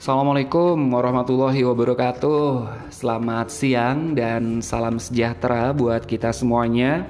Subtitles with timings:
[0.00, 2.64] Assalamualaikum warahmatullahi wabarakatuh.
[2.88, 7.04] Selamat siang dan salam sejahtera buat kita semuanya.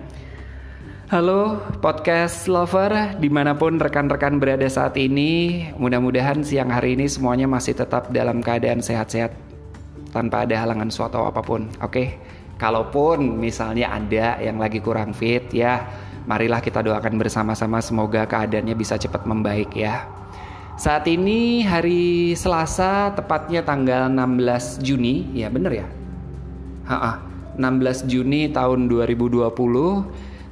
[1.06, 5.70] Halo podcast lover di mana pun rekan-rekan berada saat ini.
[5.78, 9.38] Mudah-mudahan siang hari ini semuanya masih tetap dalam keadaan sehat-sehat
[10.10, 11.70] Tanpa ada halangan suatu apa pun.
[11.86, 12.18] Oke,
[12.58, 15.86] kalaupun misalnya ada yang lagi kurang fit ya
[16.26, 17.78] Marilah kita doakan bersama-sama.
[17.78, 20.19] Semoga keadaannya bisa cepat membaik ya
[20.80, 25.86] saat ini hari Selasa tepatnya tanggal 16 Juni, ya bener ya?
[26.88, 27.20] Ha,
[27.60, 29.52] 16 Juni tahun 2020.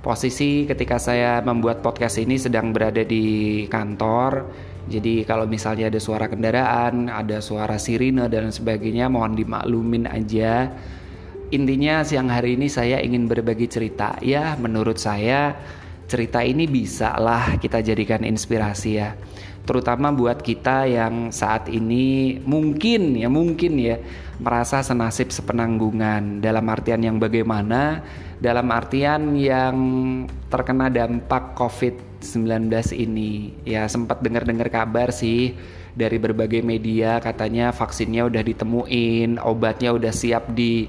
[0.05, 4.45] Posisi ketika saya membuat podcast ini sedang berada di kantor.
[4.93, 10.69] Jadi kalau misalnya ada suara kendaraan, ada suara sirine dan sebagainya mohon dimaklumin aja.
[11.57, 14.21] Intinya siang hari ini saya ingin berbagi cerita.
[14.21, 15.57] Ya, menurut saya
[16.05, 19.17] cerita ini bisa lah kita jadikan inspirasi ya
[19.69, 24.01] terutama buat kita yang saat ini mungkin ya mungkin ya
[24.41, 26.41] merasa senasib sepenanggungan.
[26.41, 28.01] Dalam artian yang bagaimana?
[28.39, 29.77] Dalam artian yang
[30.49, 33.53] terkena dampak COVID-19 ini.
[33.67, 35.59] Ya sempat dengar-dengar kabar sih
[35.99, 40.87] dari berbagai media katanya vaksinnya udah ditemuin obatnya udah siap di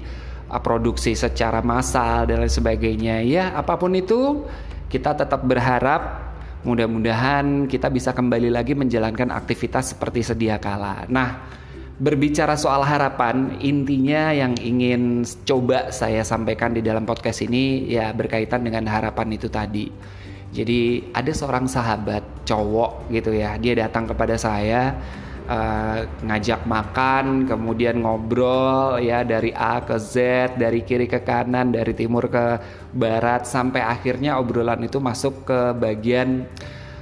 [0.62, 3.22] produksi secara massal dan lain sebagainya.
[3.26, 4.46] Ya apa pun itu
[4.86, 6.29] kita tetap berharap
[6.60, 11.08] Mudah-mudahan kita bisa kembali lagi menjalankan aktivitas seperti sedia kala.
[11.08, 11.48] Nah,
[11.96, 18.60] berbicara soal harapan, intinya yang ingin coba saya sampaikan di dalam podcast ini ya berkaitan
[18.60, 19.88] dengan harapan itu tadi.
[20.52, 25.00] Jadi ada seorang sahabat cowok gitu ya, dia datang kepada saya
[25.50, 30.14] uh, ngajak makan, kemudian ngobrol ya dari A ke Z,
[30.54, 32.62] dari kiri ke kanan, dari timur ke
[32.94, 36.46] barat sampai akhirnya obrolan itu masuk ke bagian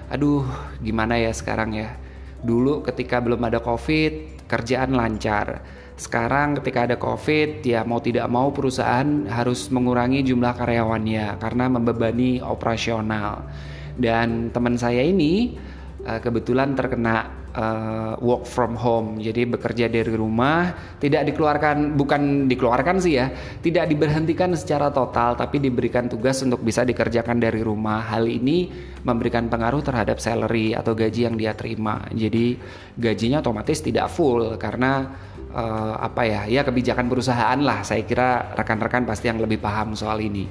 [0.08, 0.48] aduh
[0.80, 1.92] gimana ya sekarang ya.
[2.40, 5.60] Dulu ketika belum ada Covid, kerjaan lancar.
[5.98, 12.38] Sekarang ketika ada Covid, ya mau tidak mau perusahaan harus mengurangi jumlah karyawannya karena membebani
[12.38, 13.50] operasional.
[13.98, 15.58] Dan teman saya ini
[16.06, 23.02] uh, kebetulan terkena uh, work from home, jadi bekerja dari rumah, tidak dikeluarkan, bukan dikeluarkan
[23.02, 28.06] sih ya, tidak diberhentikan secara total, tapi diberikan tugas untuk bisa dikerjakan dari rumah.
[28.06, 28.70] Hal ini
[29.02, 32.06] memberikan pengaruh terhadap salary atau gaji yang dia terima.
[32.14, 32.54] Jadi
[32.94, 35.10] gajinya otomatis tidak full karena
[35.50, 37.82] uh, apa ya, ya kebijakan perusahaan lah.
[37.82, 40.46] Saya kira rekan-rekan pasti yang lebih paham soal ini.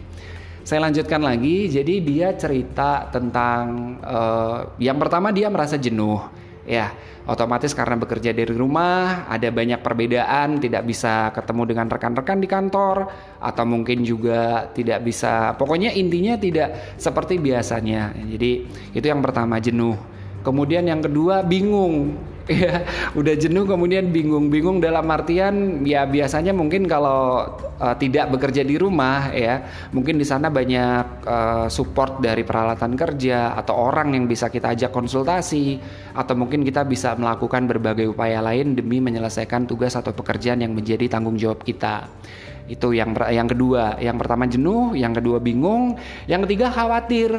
[0.68, 6.19] Saya lanjutkan lagi, jadi dia cerita tentang uh, yang pertama dia merasa jenuh
[6.67, 6.91] ya
[7.28, 12.97] otomatis karena bekerja dari rumah ada banyak perbedaan tidak bisa ketemu dengan rekan-rekan di kantor
[13.39, 18.11] atau mungkin juga tidak bisa pokoknya intinya tidak seperti biasanya.
[18.16, 18.51] Jadi
[18.91, 19.95] itu yang pertama jenuh.
[20.44, 22.16] Kemudian yang kedua bingung
[22.47, 27.43] ya udah jenuh kemudian bingung-bingung dalam artian ya biasanya mungkin kalau
[27.75, 33.51] uh, tidak bekerja di rumah ya mungkin di sana banyak uh, support dari peralatan kerja
[33.59, 35.77] atau orang yang bisa kita ajak konsultasi
[36.15, 41.05] atau mungkin kita bisa melakukan berbagai upaya lain demi menyelesaikan tugas atau pekerjaan yang menjadi
[41.11, 42.07] tanggung jawab kita.
[42.67, 43.95] Itu yang yang kedua.
[43.99, 45.95] Yang pertama jenuh yang kedua bingung
[46.27, 47.31] yang ketiga khawatir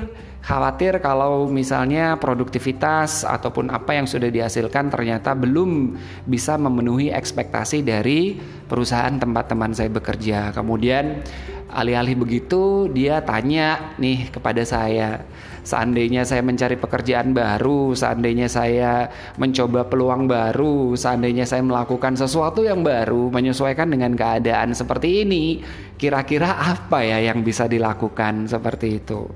[0.42, 8.38] khawatir kalau misalnya produktivitas ataupun apa yang sudah dihasilkan ternyata belum bisa memenuhi ekspektasi dari
[8.68, 10.54] perusahaan tempat teman saya bekerja.
[10.54, 11.20] Kemudian
[11.68, 15.20] alih-alih begitu dia tanya nih kepada saya
[15.68, 22.80] seandainya saya mencari pekerjaan baru, seandainya saya mencoba peluang baru, seandainya saya melakukan sesuatu yang
[22.80, 25.60] baru menyesuaikan dengan keadaan seperti ini,
[25.98, 29.26] kira-kira apa ya yang bisa dilakukan seperti itu.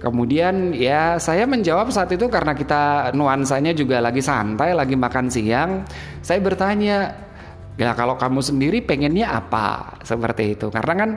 [0.00, 5.84] Kemudian ya saya menjawab saat itu karena kita nuansanya juga lagi santai, lagi makan siang,
[6.24, 7.26] saya bertanya,
[7.76, 11.10] Ya kalau kamu sendiri pengennya apa seperti itu karena kan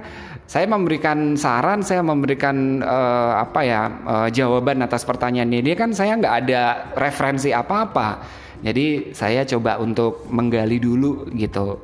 [0.44, 6.20] saya memberikan saran, saya memberikan uh, apa ya uh, jawaban atas pertanyaan ini kan saya
[6.20, 6.64] nggak ada
[7.00, 8.20] referensi apa-apa.
[8.60, 11.80] Jadi saya coba untuk menggali dulu gitu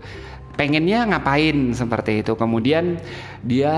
[0.56, 2.34] pengennya ngapain seperti itu.
[2.34, 2.98] Kemudian
[3.44, 3.75] dia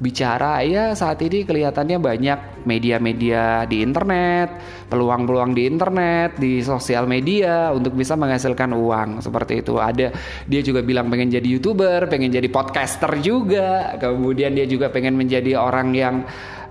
[0.00, 4.58] bicara ya saat ini kelihatannya banyak media-media di internet,
[4.90, 9.78] peluang-peluang di internet, di sosial media untuk bisa menghasilkan uang seperti itu.
[9.78, 10.10] Ada
[10.48, 13.94] dia juga bilang pengen jadi youtuber, pengen jadi podcaster juga.
[14.00, 16.14] Kemudian dia juga pengen menjadi orang yang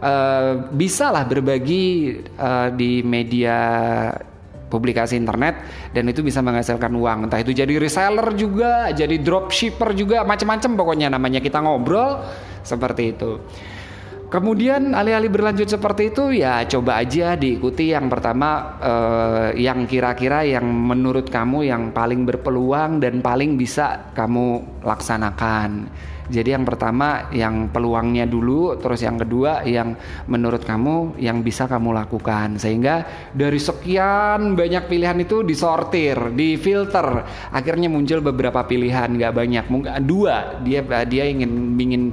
[0.01, 3.57] uh, bisa lah berbagi uh, di media
[4.69, 5.61] publikasi internet
[5.93, 7.29] dan itu bisa menghasilkan uang.
[7.29, 12.21] Entah itu jadi reseller juga jadi dropshipper juga macam-macam pokoknya namanya kita ngobrol
[12.65, 13.39] seperti itu.
[14.25, 17.93] Kemudian alih-alih berlanjut seperti itu ya coba aja diikuti.
[17.93, 18.49] Yang pertama
[18.81, 25.87] eh, yang kira-kira yang menurut kamu yang paling berpeluang dan paling bisa kamu laksanakan.
[26.25, 29.93] Jadi yang pertama yang peluangnya dulu, terus yang kedua yang
[30.25, 32.57] menurut kamu yang bisa kamu lakukan.
[32.57, 39.91] Sehingga dari sekian banyak pilihan itu disortir, difilter, akhirnya muncul beberapa pilihan, nggak banyak, mungkin
[40.01, 40.61] dua.
[40.65, 42.03] Dia dia ingin ingin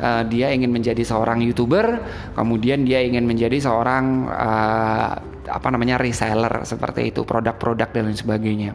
[0.00, 2.00] uh, dia ingin menjadi seorang youtuber,
[2.36, 5.11] kemudian dia ingin menjadi seorang uh,
[5.52, 8.72] apa namanya reseller seperti itu, produk-produk dan lain sebagainya.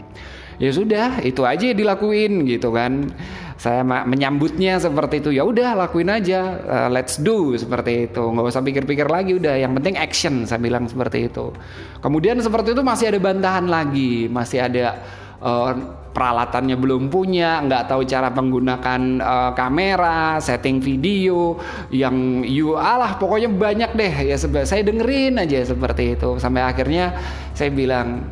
[0.58, 3.14] Ya sudah itu aja dilakuin gitu kan.
[3.58, 5.30] Saya menyambutnya seperti itu.
[5.34, 6.62] Ya udah lakuin aja.
[6.66, 8.22] Uh, let's do seperti itu.
[8.22, 9.54] Nggak usah pikir-pikir lagi udah.
[9.54, 11.54] Yang penting action saya bilang seperti itu.
[12.02, 14.30] Kemudian seperti itu masih ada bantahan lagi.
[14.30, 14.98] Masih ada
[15.42, 15.74] uh,
[16.18, 21.62] peralatannya belum punya, nggak tahu cara menggunakan uh, kamera, setting video,
[21.94, 24.34] yang you alah pokoknya banyak deh.
[24.34, 26.42] Ya saya dengerin aja seperti itu.
[26.42, 27.14] Sampai akhirnya
[27.54, 28.26] saya bilang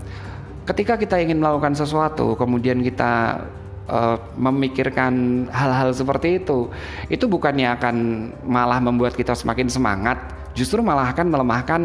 [0.66, 3.46] ketika kita ingin melakukan sesuatu kemudian kita
[3.86, 6.74] uh, memikirkan hal-hal seperti itu
[7.08, 7.96] itu bukannya akan
[8.42, 10.18] malah membuat kita semakin semangat
[10.58, 11.82] justru malah akan melemahkan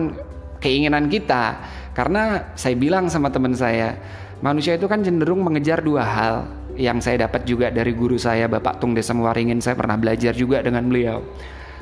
[0.65, 1.61] keinginan kita
[1.93, 3.99] karena saya bilang sama teman saya
[4.41, 6.37] manusia itu kan cenderung mengejar dua hal.
[6.81, 10.65] Yang saya dapat juga dari guru saya Bapak Tung Desa Muaringin saya pernah belajar juga
[10.65, 11.21] dengan beliau.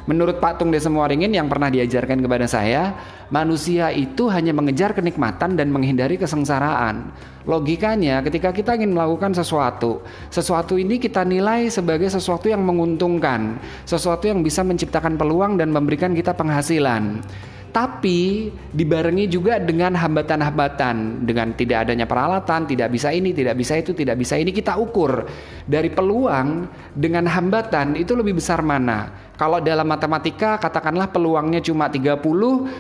[0.09, 2.97] Menurut Pak Tung Desa Muaringin yang pernah diajarkan kepada saya,
[3.29, 7.13] manusia itu hanya mengejar kenikmatan dan menghindari kesengsaraan.
[7.45, 10.01] Logikanya ketika kita ingin melakukan sesuatu,
[10.33, 16.17] sesuatu ini kita nilai sebagai sesuatu yang menguntungkan, sesuatu yang bisa menciptakan peluang dan memberikan
[16.17, 17.21] kita penghasilan
[17.69, 23.93] tapi dibarengi juga dengan hambatan-hambatan dengan tidak adanya peralatan, tidak bisa ini, tidak bisa itu,
[23.93, 25.29] tidak bisa ini kita ukur
[25.69, 26.67] dari peluang
[26.97, 29.31] dengan hambatan itu lebih besar mana?
[29.39, 32.19] Kalau dalam matematika katakanlah peluangnya cuma 30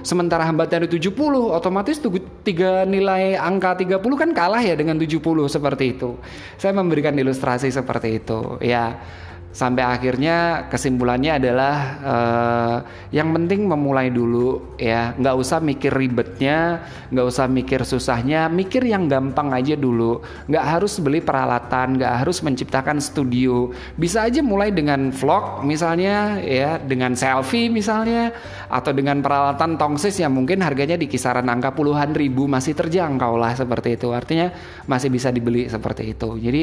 [0.02, 2.02] sementara hambatan itu 70 otomatis
[2.42, 6.18] tiga nilai angka 30 kan kalah ya dengan 70 seperti itu.
[6.58, 8.98] Saya memberikan ilustrasi seperti itu ya
[9.48, 11.74] sampai akhirnya kesimpulannya adalah
[12.04, 12.76] uh,
[13.10, 15.16] yang penting memulai dulu ya.
[15.16, 20.20] Nggak usah mikir ribetnya nggak usah mikir susahnya mikir yang gampang aja dulu.
[20.46, 23.72] Nggak harus beli peralatan nggak harus menciptakan studio.
[23.96, 28.30] Bisa aja mulai dengan vlog misalnya ya dengan selfie misalnya
[28.68, 33.56] atau dengan peralatan tongsis yang mungkin harganya di kisaran angka puluhan ribu masih terjangkau lah
[33.56, 34.12] seperti itu.
[34.12, 34.52] Artinya
[34.84, 36.36] masih bisa dibeli seperti itu.
[36.38, 36.62] Jadi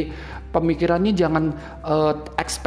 [0.53, 1.43] pemikirannya jangan
[1.83, 2.13] uh,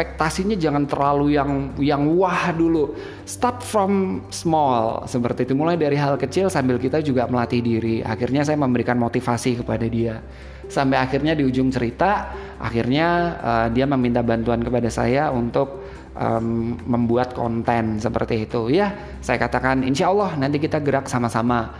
[0.08, 2.96] ekspektasinya jangan terlalu yang yang wah dulu.
[3.28, 5.52] Start from small seperti itu.
[5.52, 8.00] Mulai dari hal kecil sambil kita juga melatih diri.
[8.00, 10.24] Akhirnya saya memberikan motivasi kepada dia.
[10.68, 13.08] Sampai akhirnya di ujung cerita, akhirnya
[13.40, 15.84] uh, dia meminta bantuan kepada saya untuk
[16.16, 18.72] um, membuat konten seperti itu.
[18.72, 21.72] Ya, saya katakan insya Allah nanti kita gerak sama-sama.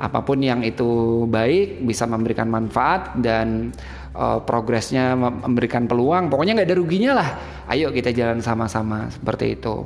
[0.00, 3.70] Apa pun yang itu baik bisa memberikan manfaat dan
[4.16, 6.28] uh, progresnya memberikan peluang.
[6.32, 7.28] Pokoknya nggak ada ruginya lah.
[7.68, 9.84] Ayo kita jalan sama-sama seperti itu.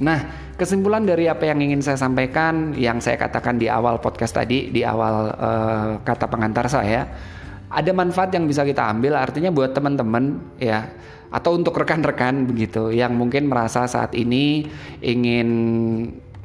[0.00, 4.70] Nah kesimpulan dari apa yang ingin saya sampaikan yang saya katakan di awal podcast tadi
[4.70, 7.10] di awal uh, kata pengantar saya
[7.70, 9.18] ada manfaat yang bisa kita ambil.
[9.18, 10.86] Artinya buat teman-teman ya
[11.30, 14.66] atau untuk rekan-rekan begitu yang mungkin merasa saat ini
[14.98, 15.48] ingin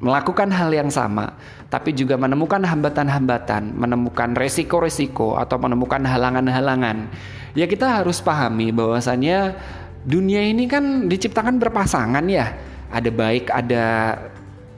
[0.04, 1.36] melakukan hal yang sama,
[1.72, 7.08] tapi juga menemukan hambatan-hambatan, menemukan resiko-resiko atau menemukan halangan-halangan.
[7.56, 9.56] Ya kita harus pahami bahwasannya
[10.04, 12.52] dunia ini kan diciptakan berpasangan ya.
[12.92, 13.86] Ada baik, ada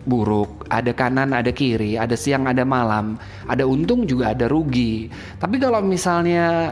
[0.08, 5.12] buruk, ada kanan, ada kiri, ada siang, ada malam, ada untung juga ada rugi.
[5.36, 6.72] Tapi kalau misalnya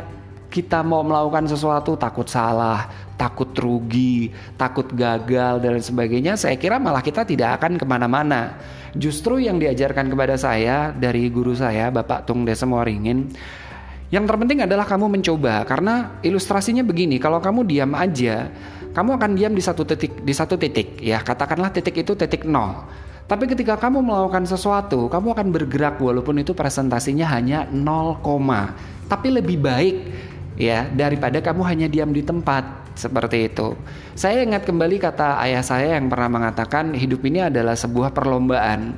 [0.55, 2.87] kita mau melakukan sesuatu takut salah,
[3.19, 8.55] takut rugi, takut gagal dan sebagainya, saya kira malah kita tidak akan ke mana-mana.
[8.95, 13.35] Justru yang diajarkan kepada saya dari guru saya, Bapak Tung Desa Waringin,
[14.15, 18.47] yang terpenting adalah kamu mencoba karena ilustrasinya begini, kalau kamu diam aja,
[18.95, 22.87] kamu akan diam di satu titik di satu titik ya, katakanlah titik itu titik nol.
[23.27, 28.21] Tapi ketika kamu melakukan sesuatu, kamu akan bergerak walaupun itu presentasinya hanya 0,
[29.09, 29.95] tapi lebih baik
[30.55, 33.75] ya daripada kamu hanya diam di tempat seperti itu.
[34.15, 38.95] Saya ingat kembali kata ayah saya yang pernah mengatakan hidup ini adalah sebuah perlombaan.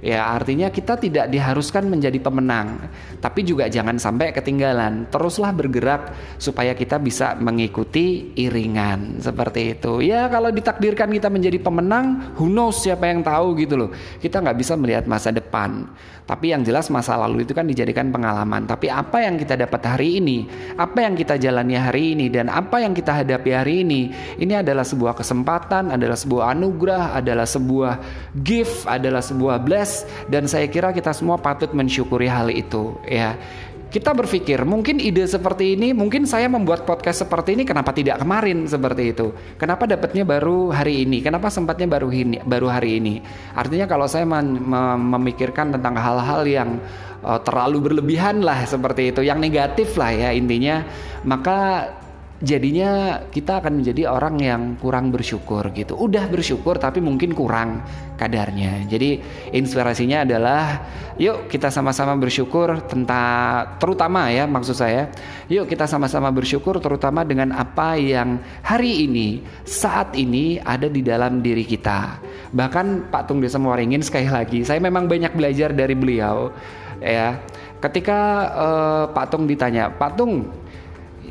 [0.00, 2.88] Ya, artinya kita tidak diharuskan menjadi pemenang,
[3.20, 5.12] tapi juga jangan sampai ketinggalan.
[5.12, 10.00] Teruslah bergerak supaya kita bisa mengikuti iringan seperti itu.
[10.00, 13.90] Ya, kalau ditakdirkan kita menjadi pemenang, who knows siapa yang tahu gitu loh.
[14.16, 15.84] Kita nggak bisa melihat masa depan.
[16.30, 18.62] Tapi yang jelas masa lalu itu kan dijadikan pengalaman.
[18.62, 20.46] Tapi apa yang kita dapat hari ini,
[20.78, 24.86] apa yang kita jalani hari ini, dan apa yang kita hadapi hari ini, ini adalah
[24.86, 27.92] sebuah kesempatan, adalah sebuah anugerah, adalah sebuah
[28.46, 29.89] gift, adalah sebuah bless,
[30.30, 32.96] dan saya kira kita semua patut mensyukuri hal itu.
[33.06, 33.38] Ya,
[33.90, 38.70] kita berpikir mungkin ide seperti ini mungkin saya membuat podcast seperti ini kenapa tidak kemarin
[38.70, 39.34] seperti itu?
[39.58, 41.18] Kenapa dapatnya baru hari ini?
[41.18, 43.18] Kenapa sempatnya baru ini baru hari ini?
[43.58, 46.78] Artinya kalau saya memikirkan tentang hal-hal yang
[47.26, 50.86] uh, terlalu berlebihan lah seperti itu yang negatif lah ya intinya
[51.26, 51.90] maka
[52.40, 55.92] jadinya kita akan menjadi orang yang kurang bersyukur gitu.
[55.96, 57.84] Udah bersyukur tapi mungkin kurang
[58.16, 58.88] kadarnya.
[58.88, 59.20] Jadi
[59.52, 60.80] inspirasinya adalah
[61.20, 65.12] yuk kita sama-sama bersyukur tentang terutama ya maksud saya,
[65.52, 71.44] yuk kita sama-sama bersyukur terutama dengan apa yang hari ini saat ini ada di dalam
[71.44, 72.20] diri kita.
[72.56, 76.48] Bahkan Pak Tung Desa Muaringin sekali lagi, saya memang banyak belajar dari beliau
[77.04, 77.36] ya.
[77.80, 78.20] Ketika
[78.52, 80.59] uh, Pak Tung ditanya, Pak Tung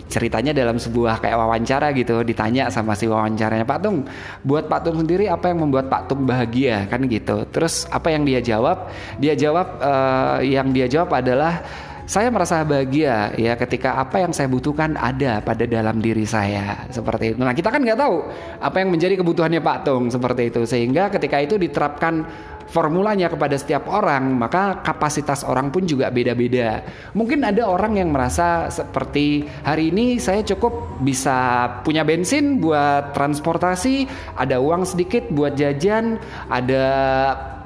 [0.09, 4.03] ceritanya dalam sebuah kayak wawancara gitu ditanya sama si wawancaranya Pak Tung
[4.41, 6.89] buat Pak Tung sendiri apa yang membuat Pak Tung bahagia?
[6.89, 7.45] Kan gitu.
[7.53, 8.89] Terus apa yang dia jawab?
[9.21, 11.61] Dia jawab uh, yang dia jawab adalah
[12.09, 16.89] saya merasa bahagia ya ketika apa yang saya butuhkan ada pada dalam diri saya.
[16.89, 17.45] Seperti itu.
[17.45, 18.25] Nah kita kan nggak tahu
[18.57, 20.65] apa yang menjadi kebutuhannya Pak Tung seperti itu.
[20.65, 22.25] Sehingga ketika itu diterapkan
[22.69, 26.85] formulanya kepada setiap orang, maka kapasitas orang pun juga beda-beda.
[27.17, 34.05] Mungkin ada orang yang merasa seperti hari ini saya cukup bisa punya bensin buat transportasi,
[34.37, 36.85] ada uang sedikit buat jajan, ada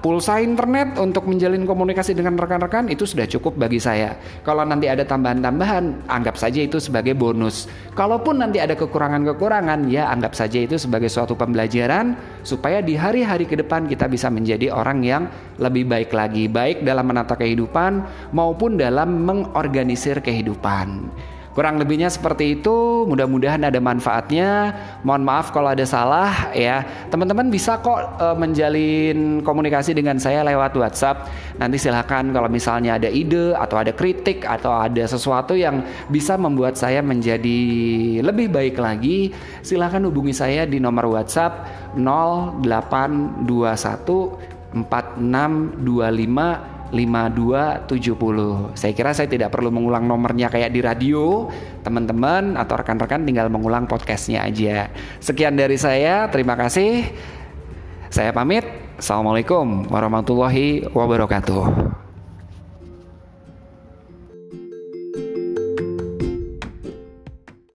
[0.03, 4.19] pulsa internet untuk menjalin komunikasi dengan rekan-rekan itu sudah cukup bagi saya.
[4.43, 7.71] Kalau nanti ada tambahan-tambahan, anggap saja itu sebagai bonus.
[7.95, 13.55] Kalaupun nanti ada kekurangan-kekurangan, ya anggap saja itu sebagai suatu pembelajaran supaya di hari-hari ke
[13.57, 15.23] depan kita bisa menjadi orang yang
[15.57, 18.03] lebih baik lagi, baik dalam menata kehidupan
[18.35, 21.09] maupun dalam mengorganisir kehidupan.
[21.53, 23.05] Kurang lebihnya seperti itu.
[23.05, 24.73] Mudah-mudahan ada manfaatnya.
[25.05, 26.81] Mohon maaf kalau ada salah ya.
[27.13, 31.29] Teman-teman bisa kok e, menjalin komunikasi dengan saya lewat WhatsApp.
[31.61, 36.73] Nanti silahkan kalau misalnya ada ide atau ada kritik atau ada sesuatu yang bisa membuat
[36.73, 37.61] saya menjadi
[38.25, 39.29] lebih baik lagi,
[39.61, 43.45] silahkan hubungi saya di nomor WhatsApp 0821
[44.73, 48.77] 4625 5270.
[48.77, 51.49] Saya kira saya tidak perlu mengulang nomornya kayak di radio.
[51.81, 54.93] Teman-teman atau rekan-rekan tinggal mengulang podcastnya aja.
[55.17, 57.09] Sekian dari saya, terima kasih.
[58.13, 58.63] Saya pamit.
[58.93, 62.02] Assalamualaikum warahmatullahi wabarakatuh.